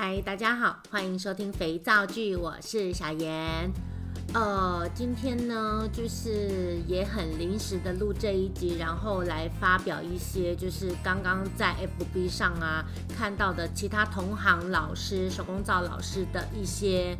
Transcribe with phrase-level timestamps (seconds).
[0.00, 3.68] 嗨，大家好，欢迎收听肥皂剧，我是小妍。
[4.32, 11.74] 呃，今天呢，就是也很临时的录这一集，然后来发表一些就是刚刚在
[12.14, 12.84] FB 上啊
[13.16, 17.18] 看到的其他同行老师、手工皂老师的一些，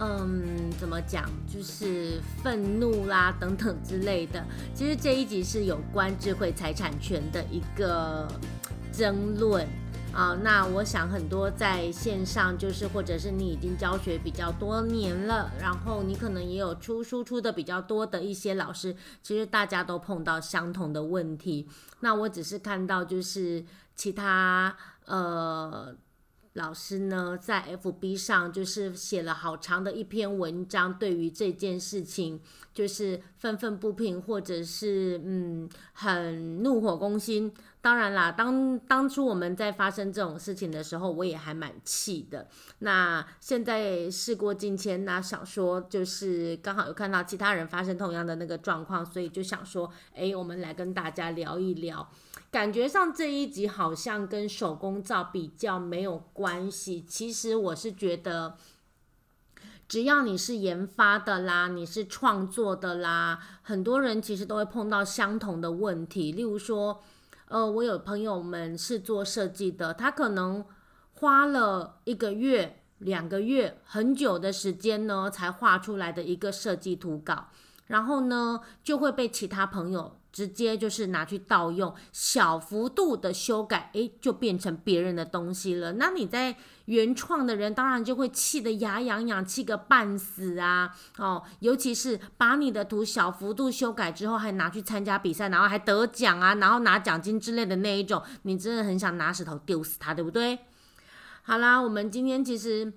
[0.00, 4.44] 嗯，怎么讲，就是愤怒啦等等之类的。
[4.74, 8.26] 其实这一集是有关智慧财产权的一个
[8.92, 9.64] 争论。
[10.12, 21.68] 啊，那我想很多在线上，就是或者是你已经教学比较多年了，然后你可能也有出输出的比较多的一些老师，其实大家都碰到相同的问题。
[22.00, 24.76] 那我只是看到就是其他
[25.06, 25.94] 呃。
[26.54, 32.40] 老师呢，在 FB 上就是写了好长的一篇文章，对于这件事情
[32.74, 37.52] 就是愤愤不平，或者是嗯很怒火攻心。
[37.80, 42.48] 当然啦，当当初我们在发生这种事情的时候，我也还蛮气的。
[42.80, 52.06] 那现在事过境迁，那想说就是刚好有看到其他人发生同样的那个状况，所以就想说，哎，我们来跟大家聊一聊。
[52.50, 58.56] 感觉上这一集好像跟手工皂比较没有关系，其实我是觉得，
[59.86, 66.32] 只要你是研发的啦，你是创作的啦，很多人其实都会碰到相同的问题。
[66.32, 67.00] 例如说，
[67.46, 70.64] 呃，我有朋友们是做设计的，他可能
[71.12, 77.46] 花了一个月、两个月、很久的时间呢，才画出来的一个设计图稿，
[77.86, 80.19] 然后呢，就会被其他朋友。
[80.32, 85.94] 直接就是拿去盗用，小幅度的修改，诶，就变成别人的东西了。
[85.94, 90.94] 那你在原创的人，当然就会气得牙痒痒，气个半死啊！
[91.18, 100.58] 哦，尤其是把你的图小幅度修改之后，还拿去参加比赛，然后还得奖啊，然后拿奖金之类的那一种，你真的很想拿石头丢死他，对不对？
[101.42, 102.92] 好啦，我们今天其实。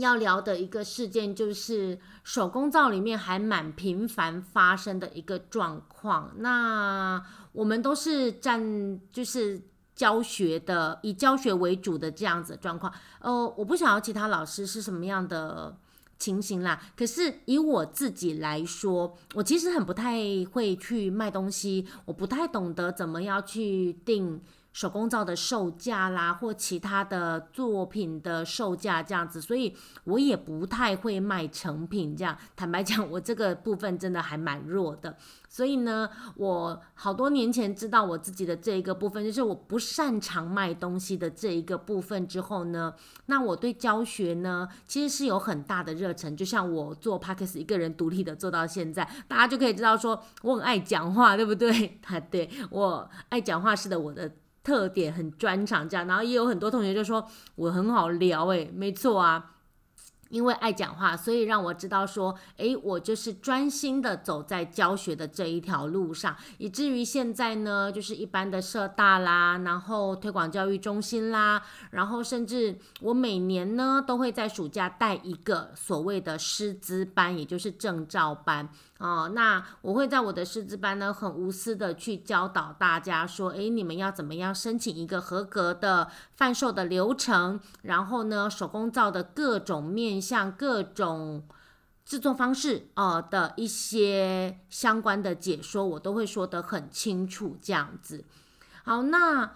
[0.00, 6.32] 要聊的一个事件就是手工皂里面还蛮频繁发生的一个状况。
[6.38, 7.22] 那
[7.52, 9.60] 我们都是占就是
[9.94, 12.92] 教学的，以教学为主的这样子状况。
[13.20, 15.76] 呃，我不晓得其他老师是什么样的
[16.18, 16.80] 情形啦。
[16.96, 20.16] 可是以我自己来说，我其实很不太
[20.52, 24.40] 会去卖东西，我不太懂得怎么样去定。
[24.78, 29.74] 手工皂的售价啦，或其他的作品的售价这样子，所以
[30.04, 32.14] 我也不太会卖成品。
[32.14, 35.16] 这样坦白讲，我这个部分真的还蛮弱的。
[35.48, 42.94] 所以呢，我好多年前知道我自己的这一个部分，就是我不擅长卖东西的这一个部分之后呢，
[43.26, 46.36] 那我对教学呢，其实是有很大的热忱。
[46.36, 51.98] 就像我做 Podcast 一个人独立的做到现在，大家就可以知道说我很爱讲话，对不对？
[52.04, 54.30] 啊， 对，我爱讲话是的，我的。
[54.62, 59.54] 特点很专长，这样，然后也有很多同学就说我很好聊，诶，没错啊。
[60.28, 71.62] 因为爱讲话，所以让我知道说，诶，我就是专心的走在教学的这一条路上，以至于现在呢，就是一般的社大啦，然后推广教育中心啦，
[71.92, 78.68] 然后甚至我每年呢都会在暑假带一个所谓的师资班，也就是证照班
[78.98, 79.30] 哦。
[79.34, 90.17] 那我会在我的师资班呢，很无私的去教导大家说，诶，你们要怎么样申请一个合格的贩售的流程，然后呢，手工皂的各种面。
[90.20, 91.46] 像各种
[92.04, 97.56] 制作方式哦的一些相关的解说，我都会说得很清楚。
[97.62, 98.24] 这样子，
[98.84, 99.52] 好，那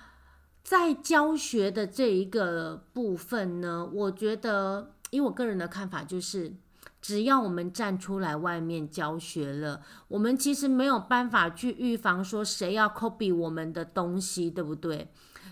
[0.62, 6.54] 在教学的这一个部分呢，我觉得以我个人的看法，就是
[7.02, 15.08] 只要我们站出来外面教学了，我们其实没有办法去预防说谁要 copy 我们的东西，对不对？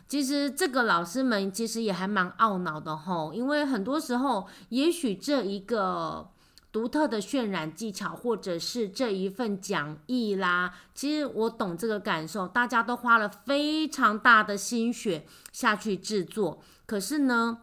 [0.06, 6.30] 其实这个老师们其实也还蛮懊恼的吼，因为很多时候，也许这一个
[6.72, 17.58] 独特的渲染技巧，或者是这一份讲义啦，其实我懂这个感受，大家都花了非常大的心血下去制作，可是呢，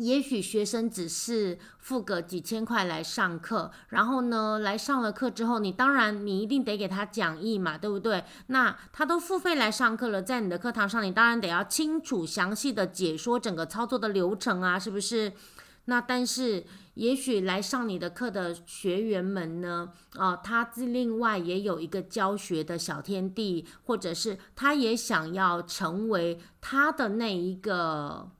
[0.00, 8.24] 也许学生只是付个几千块来上课，然后呢，来上了课之后，你当然你一定得给他讲义嘛，对不对？
[8.46, 15.34] 那他都付费来上课了，在你的课堂上，你当然得要清楚详细的解说整个操作的流程啊，是不是？
[15.84, 16.64] 那但是
[16.94, 28.30] 也许来上你的课的学员们呢，啊、呃，他另外也有一个教学的小天地，或者是他也想要成为他的那一个。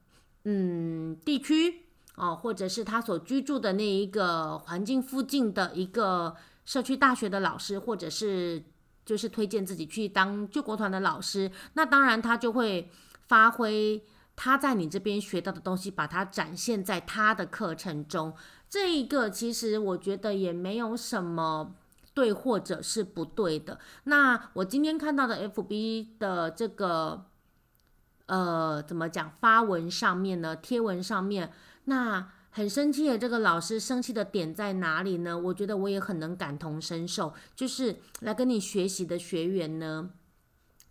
[0.43, 1.83] 嗯，地区
[2.15, 6.35] 哦，或者是他所居住的那一个环境附近的一个
[6.65, 8.63] 社区大学的老师，或者是
[9.05, 12.89] 就是推荐自己去当救国团的老师，那当然他就会
[13.27, 14.03] 发挥
[14.35, 18.33] 他在你这边学到的东西，把它展现在他的课程中。
[18.69, 21.75] 这一个其实我觉得也没有什么
[22.13, 23.79] 对或者是不对的。
[24.05, 27.25] 那我今天看到的 FB 的这个
[28.31, 30.55] 呃怎么讲发文上面呢？
[30.55, 31.51] 贴文上面
[31.85, 32.29] 那。
[32.53, 35.39] 很生气的这个老师生气的点在哪里呢？
[35.39, 40.09] 我觉得我也很能感同身受，就是来跟你学习的学员呢，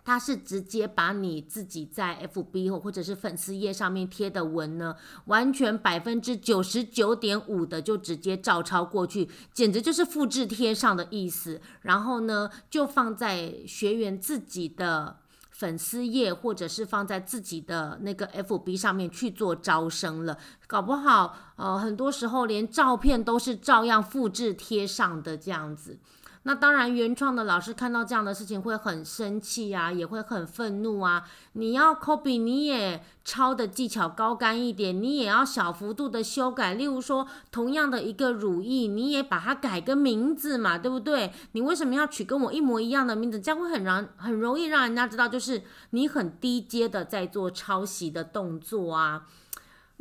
[0.03, 4.97] 他是直接把你自己在 FB 或者是粉丝页上面贴的文呢，
[5.27, 11.61] 完全百分之九十九点五的就直接照抄过去，简直就是复制贴上的意思。
[11.83, 15.20] 然后呢，就放在学员自己的。
[15.61, 25.99] 粉丝页或者是放在自己的那个 FB 上面去做招生了，搞不好呃很多时候连照片都是照样复制贴上的这样子。
[26.45, 31.23] 那当然，原创的老师看到这样的事情会很生气啊，也会很愤怒啊。
[31.53, 36.73] 你要 copy，你也抄的技巧高干一点，你也要小幅度的修改。
[36.73, 41.31] 例如说，同样的一个乳液，你也把它改个名字嘛，对不对？
[41.53, 43.39] 你为什么要取跟我一模一样的名字？
[43.39, 49.27] 这样会很让很容易让人家知道，就是你很低阶的在做抄袭的动作啊。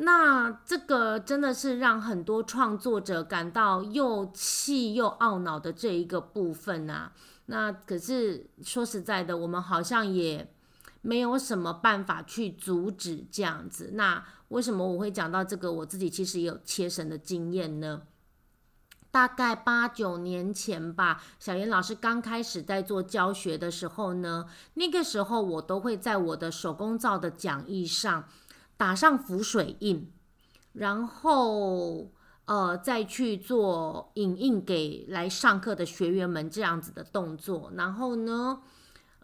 [0.01, 7.11] 那这个真的是让很多创作者感到又气又懊恼的这一个部分啊。
[7.47, 10.53] 那可是说实在的，我们好像也
[11.01, 13.89] 没有什么办法去阻止这样子。
[13.93, 15.69] 那为什么我会讲到这个？
[15.69, 18.03] 我自己其实也有切身的经验呢。
[19.11, 28.23] 大概八九年前吧，小严老师刚开始在做教学的时候呢，那个时候我都会在我的手工皂的讲义上。
[28.79, 30.09] 打上浮水印，
[30.71, 32.13] 然后
[32.45, 37.73] 呃再去做影印给来上课的学员们这样子的动作。
[37.75, 38.61] 然后呢，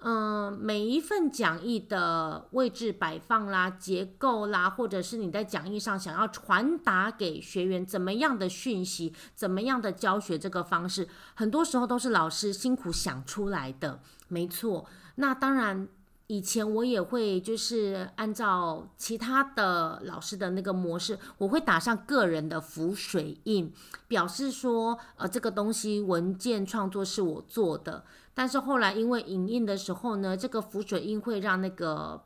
[0.01, 14.01] 嗯、每一份讲义的位置摆放啦、结构啦，或者是你在讲义上想要传达给学员怎么样的讯息、怎么样的教学这个方式，很多时候都是老师辛苦想出来的。
[14.27, 14.85] 没错，
[15.15, 15.87] 那当然。
[16.27, 23.71] 以前我也会就是按照其他的老师的那个模式，我会打上个人的浮水印，
[24.07, 28.03] 表示说，呃，这个东西文件创作是我做的。
[28.33, 32.23] 但是后来因为影印的时候呢，这个浮水印会让那个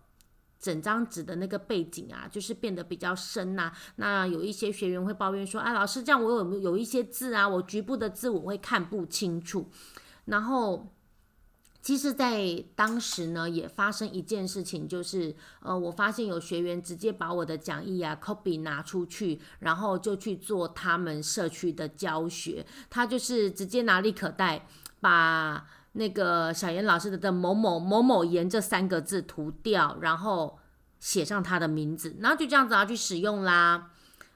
[0.57, 3.71] 整张纸的那个背景啊，就是变得比较深呐。
[3.97, 9.67] 那有一些学员会抱怨说，哎，老师这样我有有一些字啊，我局部的字我会看不清楚，
[10.23, 10.87] 然后。
[11.81, 22.65] 其实，在当时呢，也发生一件事情，就是，呃，我发现有学员直接把我的讲义啊 copy 拿出去，然后就去做他们社区的教学。
[22.89, 24.67] 他就是直接拿立可带，
[24.99, 30.59] 把那个小严老师的某某某某言这三个字涂掉，然后
[30.99, 33.91] 写上他的名字，然后就这样子要去使用啦。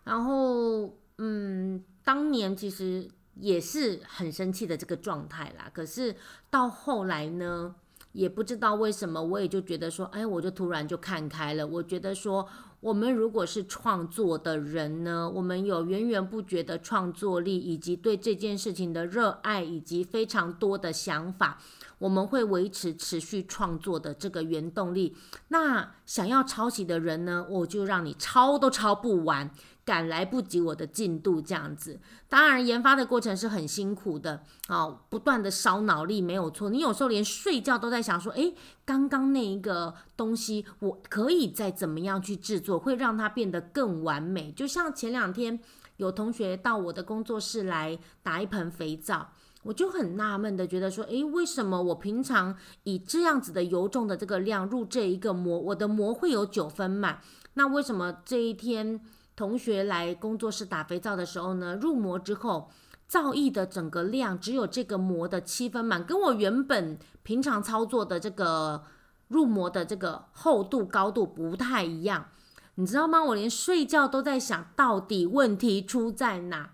[0.06, 3.10] 然后，嗯，当年其实。
[3.36, 6.16] 也是很生气的这个状态啦，可是
[6.50, 7.74] 到后来呢，
[8.12, 11.66] 也不知道为什么，我也就觉得说，哎，我就突然就看开了。
[11.66, 12.48] 我觉得说，
[12.80, 21.60] 我们如果是创作的人呢，我们有源源不绝的创作力，以及对这件事情的热爱，以及非常多的想法，
[21.98, 25.16] 我们会维持持续创作的这个原动力。
[25.48, 29.50] 那想要抄袭的人呢，我就让你抄都抄不完。
[29.86, 32.00] 赶来不及我的进度这样子，
[32.30, 36.70] 当然研发的过程是很辛苦的，哦，不断的烧脑力没有错。
[36.70, 44.54] 你有时候连睡觉都在想说，诶，刚刚那一个东西我可以再怎么样去制作，会让它变得更完美。
[44.54, 45.60] 就像前两天
[45.98, 49.28] 有同学到我的工作室来打一盆肥皂，
[49.64, 57.20] 我就很纳闷的觉得说，诶，为什么我平常以这样子的油重的这个量入这一个膜，我的膜会有九分满，
[57.56, 59.02] 那为什么这一天？
[59.36, 62.70] 同学来工作室打肥皂的时候呢，入模之后，
[63.08, 68.84] 皂液的整个量只有这个模的七分满，跟我原本平常操作的这个
[69.30, 72.28] 入模的这个厚度高度不太一样，
[72.76, 73.24] 你知道吗？
[73.24, 76.72] 我连睡觉都在想到底问题出在哪。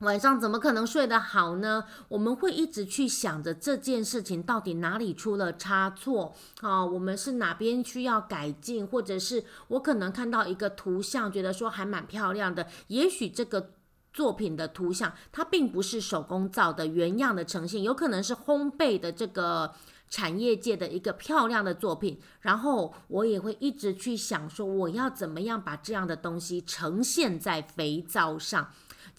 [0.00, 1.84] 晚上怎么可能睡得好呢？
[2.08, 6.82] 我们会一直去想着这件事情到底哪里出了差错啊？
[6.82, 13.72] 我们是哪边需要改进，或者是我可能看到一个图像，觉得说还蛮漂亮的，也许这个
[14.10, 19.74] 作品的图像它并不是手工皂的原样的呈现，有可能是烘焙的这个
[20.08, 22.18] 产业界的一个漂亮的作品。
[22.40, 28.70] 然后我也会一直去想说，我要怎么样把这样的东西呈现在肥皂上。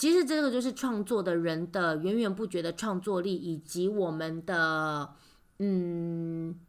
[0.01, 5.13] 其实这个就是创作的人的源源不绝的创作力，以及我们的
[5.59, 6.59] 嗯，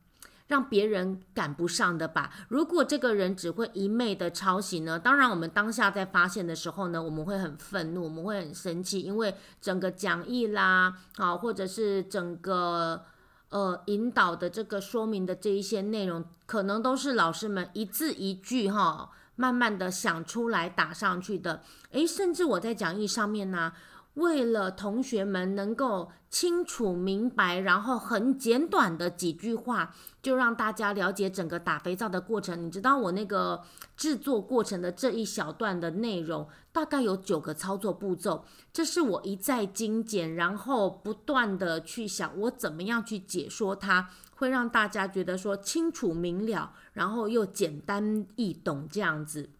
[0.48, 2.30] 让别人赶不上的吧。
[2.50, 13.02] 如果这个人只会一昧的抄袭呢，当然我们当下在发现的时候呢，我们会很愤怒，我们会很生气，因为整个讲义啦，啊，或者是整个
[13.48, 21.62] 呃引导的这个说明的这一些内容，可能都是老师们一字一句哈，慢慢的想出来打上去的。
[21.90, 23.72] 诶，甚至我在讲义上面呢。
[24.16, 32.62] 为了同学们能够清楚明白，然后很简短的几句话，就让大家了解整个打肥皂的过程。
[32.62, 33.62] 你知道我那个
[33.96, 38.44] 制作过程的这一小段的内容，大概有九个操作步骤。
[38.70, 44.10] 这是我一再精简，然后不断的去想，我怎么样去解说它，
[44.42, 49.50] 会让大家觉得说清楚明了，然后又简单易懂这样子。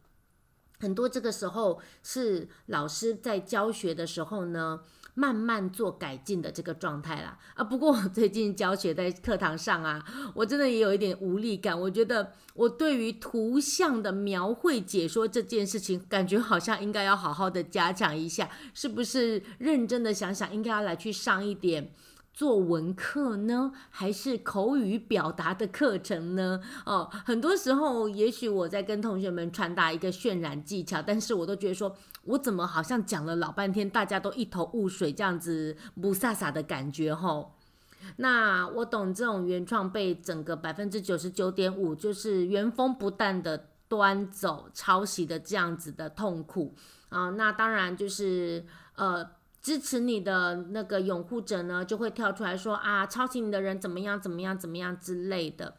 [0.80, 4.80] 很多这个时候是老师在教学的时候呢，
[5.14, 7.38] 慢慢做改进的这个状态啦。
[7.54, 11.80] 啊，不过我最近教学在课堂上啊，我真的也有一点无力感。
[11.80, 19.40] 我觉得我对于图像的描绘解说这件事情，感觉好像应该要好好的加强一下，是不是？
[19.58, 21.92] 认真的想想，应该要来去上一点。
[22.32, 26.60] 作文课呢，还是口语表达的课程呢？
[26.86, 37.54] 哦，很多时候，也许我在跟同学们传达一个渲染技巧，但是我都觉得说，我怎么好像讲了老半天，大家都一头雾水，这样子不飒飒的感觉吼。
[38.16, 46.74] 那我懂这种原创被整个百分之九十九点五，就是原封不动的端走抄袭的这样子的痛苦
[47.10, 47.28] 啊。
[47.30, 48.64] 那当然就是
[48.96, 49.41] 呃。
[49.62, 55.76] 支持你的那个拥护者呢，就会跳出来说啊，抄袭你的人怎么样怎么样怎么样之类的。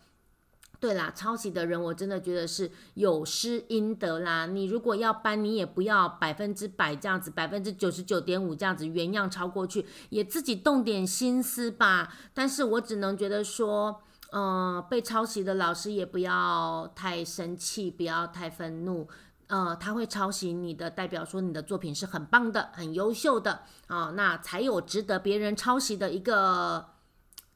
[0.80, 4.46] 对啦，抄袭的人我真的觉得是有失阴德啦。
[4.48, 12.14] 你如果要搬，你也不要百分之百这样子，百分之九十九点五这样子原样抄过去，也自己动点心思吧。
[12.34, 14.02] 但是我只能觉得说，
[14.34, 19.08] 嗯、被抄袭的老师也不要太生气，不要太愤怒。
[19.54, 26.88] 呃，他会抄袭你的，代表说你的作品是很棒的、很优秀的啊、那才有值得别人抄袭的一个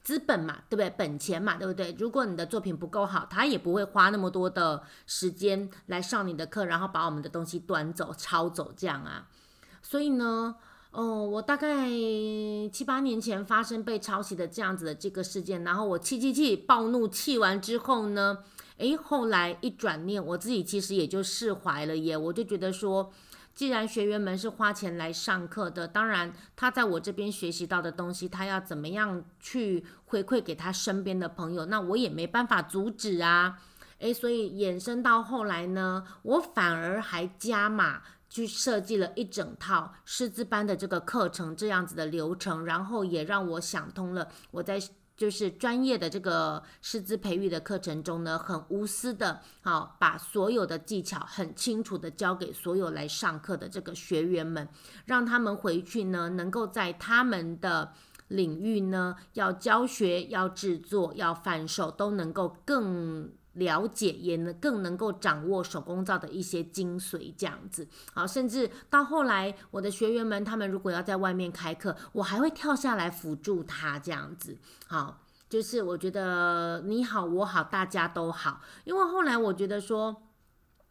[0.03, 0.91] 资本嘛，对不对？
[0.91, 1.95] 本钱嘛，对不对？
[1.97, 9.27] 如果你的作品不够好，他也不会花那么多的时间来上你的课，然后把我们的东西端走、抄走这样啊。
[9.81, 10.55] 所以呢，
[10.91, 11.89] 哦、我大概
[12.71, 18.37] 七八年前发生被抄袭的这样子的这个事件，然后我气气气暴怒气完之后呢。
[18.77, 22.15] 诶，后来一转念，我自己其实也就释怀了耶。
[22.15, 23.11] 我就觉得说，
[23.55, 33.59] 既然学员们是花钱来上课的，当然他在我这边学习到的东西，他要怎么样去回馈给他身边的朋友，那我也没办法阻止啊。
[33.97, 44.79] 诶，所以衍生到后来呢，我反而还加码去设计了一整套师资班的这个课程，这样子的流程，然后也让我想通了，我在。
[45.17, 54.69] 就是专业的这个师资培育的课程中呢，很无私的，好把所有的技巧很清楚的教给所有来上课的这个学员们，
[55.05, 57.91] 让他们回去呢，能够在他们的
[58.27, 63.31] 领域呢，要教学、要制作、要贩售，都能够更。
[63.57, 80.23] 了解也能更能够掌握手工皂的一些精髓，这样子好，甚至到后来，我的学员们他们如果要在外面开课，我还会跳下来辅助他，这样子好，就是我觉得你好我好大家都好，因为后来我觉得说。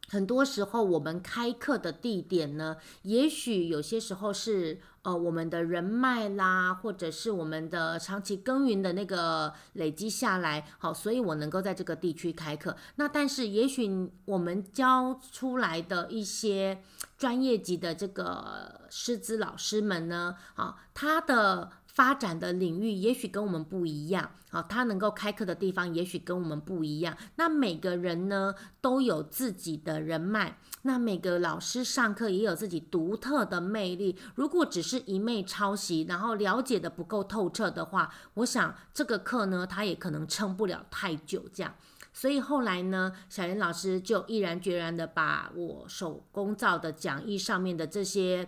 [0.08, 12.76] 很多时候，我们开课的地点呢，也许有些时候是呃我们的人脉啦，或者是我们的长期耕耘的那个累积下来，好，所以我能够在这个地区开课。
[12.96, 16.82] 那但是，也许我们教出来的一些
[17.18, 21.72] 专业级的这个师资老师们呢，啊，他的。
[21.96, 27.16] 发展的领域也许跟我们不一样，好，他能够开课的地方也许跟我们不一样。
[27.36, 34.14] 那每个人呢都有自己的人脉，那每个老师上课也有自己独特的魅力。
[34.34, 41.44] 如果只是一昧抄袭，然后了解的不够透彻的话，我想这个课呢，他也可能撑不了太久。
[41.50, 41.74] 这样，
[42.12, 48.46] 所以后来呢，小严老师就毅然决然的把我手工皂的讲义上面的这些。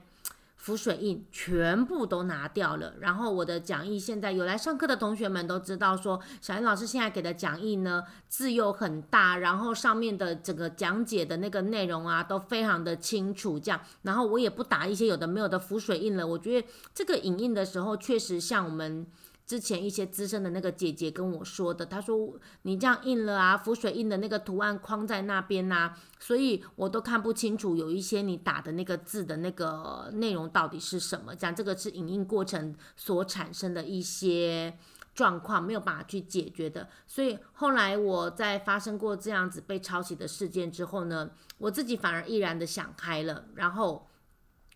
[0.59, 19.07] 浮水印全部都拿掉了，然后我的讲义现在有来上课的同学们都知道说，小妍老师现在给的讲义呢，字又很大，然后上面的整个讲解的那个内容啊都非常的清楚，这样，然后我也不打一些有的没有的浮水印了，我觉得这个影印的时候确实像我们。
[19.49, 31.35] 之前一些资深的那个姐姐跟我说的，她说你这样印了啊，浮水印的那个图案框在那边呐，所以我都看不清楚有一些你打的那个字的那个内容到底是什么。
[31.35, 34.77] 讲这个是影印过程所产生的一些
[35.15, 36.87] 状况没有办法去解决的。
[37.07, 44.07] 所以后来我在发生过这样子被抄袭的事件之后呢，我自己反而毅然的想开了，然后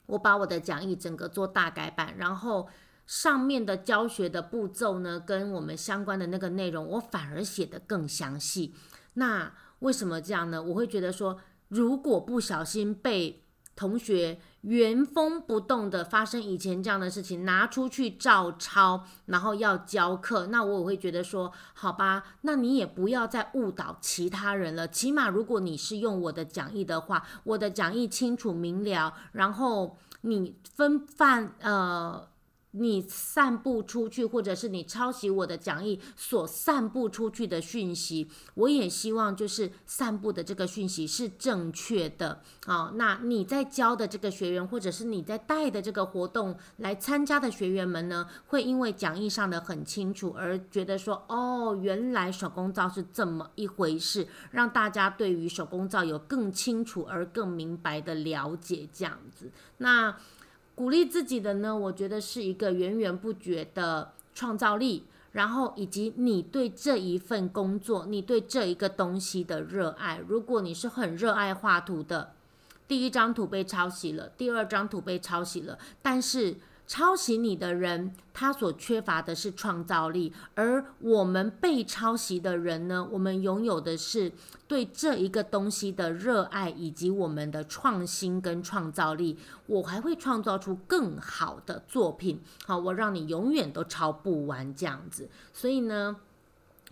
[0.07, 2.67] 我把我的讲义整个做大改版，然后
[3.07, 8.75] 上面的教学的步骤呢，跟我们相关的那个内容，我反而写得更详细。
[9.15, 10.63] 那为什么这样呢？
[10.63, 13.45] 我会觉得说，如果不小心被
[13.75, 24.87] 同学原封不动的发生以前这样的事情，拿出去照抄，然后要教课，那我也会觉得说，好吧，那你也不要再误导其他人了。
[24.87, 32.32] 起码如果你是用我的讲义的话，我的讲义清楚明了，然后你分范呃。
[32.73, 42.41] 你散布出去，或者是你抄袭我的讲义所散布出去的讯息，我也希望就是散布的这个讯息是正确的。
[42.65, 59.53] 好，那你在教的这个学员，或者是你在带的这个活动来参加的学员们呢，会因为讲义上的很清楚而觉得说，哦，原来手工皂是这么一回事，让大家对于手工皂有更清楚而更明白的了解，这样子。
[59.77, 60.17] 那。
[60.75, 70.21] 鼓励自己的呢，我觉得是一个源源不绝的创造力，然后以及你对这一份工作，你对这一个东西的热爱。
[70.27, 72.33] 如果你是很热爱画图的，
[72.89, 76.57] 第一张图被抄袭了，第二张图被抄袭了，但是。
[76.93, 84.31] 抄袭你的人，他所缺乏的是创造力，而我们被抄袭的人呢，我们拥有的是
[84.69, 89.39] 对这一个东西的热爱，以及我们的创新跟创造力。
[89.69, 95.31] 我还会创造出更好的作品，好，我让你永远都抄不完这样子。
[95.55, 96.17] 所以呢，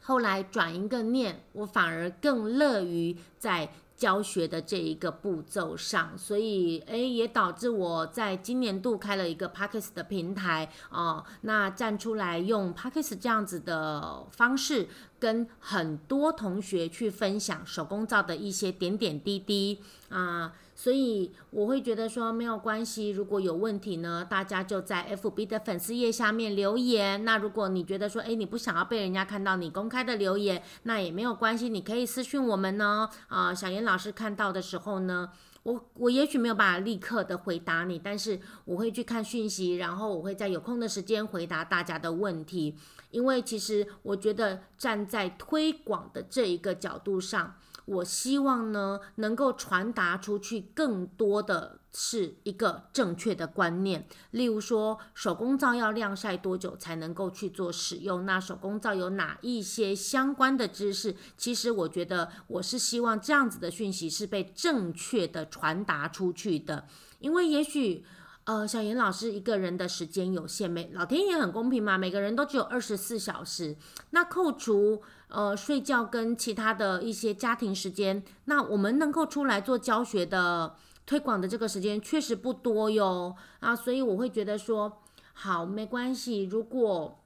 [0.00, 3.70] 后来转一个念，我反而更乐于在。
[4.00, 14.88] 教学的这一个步骤上，所以诶也导致我在今年度开了一个 Podcast 的平台哦，那站出来用 Podcast 这样子的方式，
[15.18, 20.54] 跟很多同学去分享手工皂的一些点点滴滴啊。
[20.80, 27.22] 所以我会觉得说没有关系，如果有问题呢，大家就在 FB 的粉丝页下面留言。
[27.22, 33.06] 那如果你觉得说，诶，你不想要被人家看到你公开的留言，那也没有关系，你可以私讯我们呢。
[33.28, 35.28] 啊，小严老师看到的时候呢，
[35.64, 42.74] 我我也许没有办法立刻的回答你，但是我会去看讯息，然后我会在有空的时间回答大家的问题。
[43.10, 47.56] 因为其实我觉得站在推广的这一个角度上。
[47.90, 54.06] 我希望呢，能够传达出去更多的是一个正确的观念。
[54.30, 58.24] 例如说，手工皂要晾晒多久才能够去做使用？
[58.24, 61.16] 那手工皂有哪一些相关的知识？
[61.36, 66.86] 其实我觉得，我是希望这样子的讯息是被正确的传达出去的。
[67.18, 68.04] 因为也许，
[68.44, 73.76] 呃，小严老师一个人的时间有限，每老天爷很公平嘛，每个人都只有二十四小时。
[74.10, 75.02] 那扣除。
[75.32, 80.74] 呃，睡觉跟其他的一些家庭时间，那我们能够出来做教学的
[81.06, 85.00] 推广的这个时间确实不多哟啊，所以我会觉得说，
[85.32, 87.24] 好，没关系，如果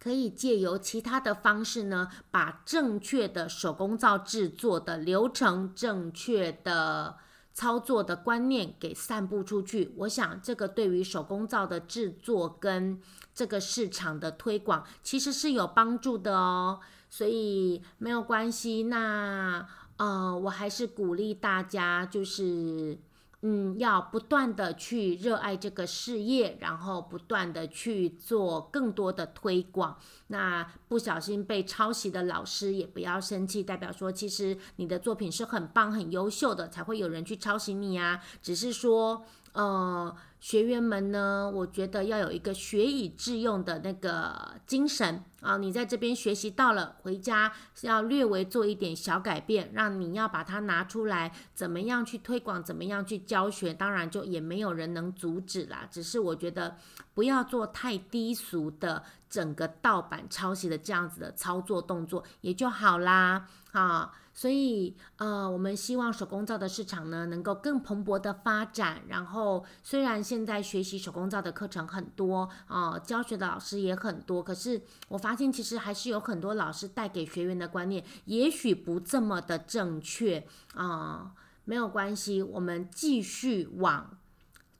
[0.00, 7.18] 可以借由其他的方式呢，把正确的手工皂制作的流程、正确的
[7.58, 13.00] 操作的观念给散布出去，我想这个对于手工皂的制作跟
[13.34, 16.78] 这个市场的推广其实是有帮助的哦。
[17.10, 19.66] 所以没有关系，那
[19.96, 22.96] 呃，我还是鼓励大家，就是
[23.42, 29.96] 嗯，要不断的去热爱这个事业，然后不断的去做更多的推广。
[30.26, 38.20] 那不小心被抄袭的老师也不要生气，代表说其实你的作品是很棒、很优秀的，才会有人去抄袭你啊。
[38.42, 40.16] 只是说，呃。
[40.40, 45.56] 学员们呢，我觉得要有一个学以致用的那个精神啊！
[45.56, 55.88] 你在这边学习到了，回家要略微做一点小改变，让你要把它拿出来，怎么样去推广，怎么样去教学，当然就也没有人能阻止啦。
[55.90, 56.76] 只是我觉得
[57.14, 64.12] 不要做太低俗的整个盗版抄袭的这样子的操作动作，也就好啦，啊。
[64.38, 69.02] 所以，呃，我们希望手工皂的市场呢，能够更蓬勃的发展。
[69.08, 80.38] 然后，虽然现在学习手工皂的课程很多，啊、呃，教学的老师也很多，可是我发现其实还是有很多老师带给学员的观念，也许不这么的正确
[80.74, 81.32] 啊、呃。
[81.64, 84.17] 没有关系，我们继续往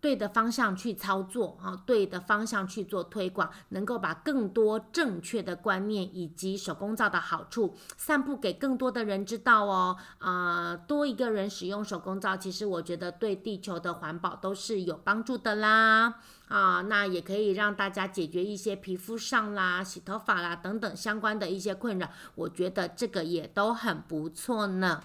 [0.01, 9.97] 对的方向去操作啊，对的方向去做推广，能够把更多正确的观念以及手工皂的好处散布给更多的人知道哦。
[10.19, 16.15] 啊、多一个人使用手工皂，其实我觉得对地球的环保都是有帮助的啦。
[16.49, 25.03] 啊，那也可以让大家解决一些皮肤上啦、洗头发啦等等相关的一些困扰，我觉得这个也都很不错呢。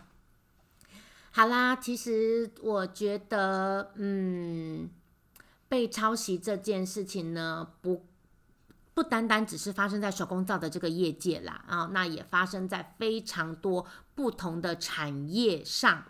[1.36, 4.88] 好啦，其实我觉得，嗯，
[5.68, 8.06] 被抄袭这件事情呢，不
[8.94, 16.06] 不单单只是发生在手工皂的这个业界啦，啊，那也发生在非常多不同的产业上，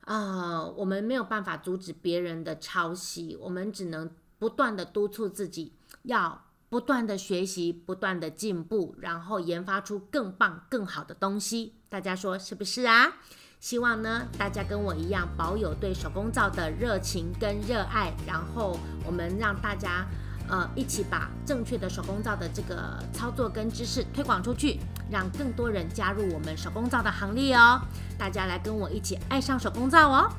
[0.00, 11.76] 啊，我们没有办法阻止别人的抄袭，我们只能不断的督促自己，要不断的学习，不断的进步，然后研发出更棒、更好的东西。
[11.88, 13.18] 大家说是不是啊？
[13.64, 20.04] 希望呢，大家跟我一样保有对手工皂的热情跟热爱，然后我们让大家
[20.50, 24.78] 呃一起把正确的手工皂的这个操作跟知识推广出去，
[25.10, 27.80] 让更多人加入我们手工皂的行列哦。
[28.18, 30.30] 大家来跟我一起爱上手工皂哦。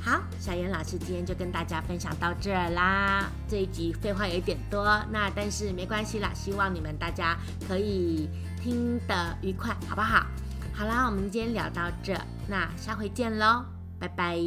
[0.00, 3.28] 好，小严老师今天就跟大家分享到这儿啦。
[3.48, 8.28] 这一集废话有点多，那但是没关系啦，希望你们大家可以
[8.62, 10.24] 听得愉快，好不好？
[10.80, 13.66] 好啦，我们今天聊到这，那下回见喽，
[13.98, 14.38] 拜拜。